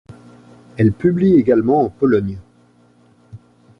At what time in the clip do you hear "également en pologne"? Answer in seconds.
1.35-2.39